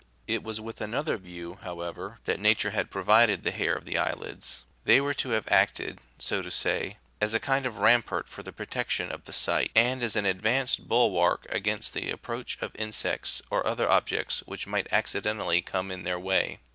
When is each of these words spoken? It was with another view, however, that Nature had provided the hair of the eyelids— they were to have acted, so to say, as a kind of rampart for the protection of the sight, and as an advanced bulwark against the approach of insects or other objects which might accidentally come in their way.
It 0.25 0.41
was 0.41 0.59
with 0.59 0.81
another 0.81 1.15
view, 1.15 1.59
however, 1.61 2.17
that 2.25 2.39
Nature 2.39 2.71
had 2.71 2.89
provided 2.89 3.43
the 3.43 3.51
hair 3.51 3.75
of 3.75 3.85
the 3.85 3.99
eyelids— 3.99 4.63
they 4.83 4.99
were 4.99 5.13
to 5.13 5.29
have 5.29 5.47
acted, 5.49 5.99
so 6.17 6.41
to 6.41 6.49
say, 6.49 6.97
as 7.21 7.35
a 7.35 7.39
kind 7.39 7.67
of 7.67 7.77
rampart 7.77 8.27
for 8.27 8.41
the 8.41 8.51
protection 8.51 9.11
of 9.11 9.25
the 9.25 9.31
sight, 9.31 9.69
and 9.75 10.01
as 10.01 10.15
an 10.15 10.25
advanced 10.25 10.87
bulwark 10.87 11.45
against 11.51 11.93
the 11.93 12.09
approach 12.09 12.57
of 12.61 12.75
insects 12.77 13.43
or 13.51 13.63
other 13.67 13.87
objects 13.87 14.39
which 14.47 14.65
might 14.65 14.87
accidentally 14.91 15.61
come 15.61 15.91
in 15.91 16.01
their 16.01 16.17
way. 16.17 16.57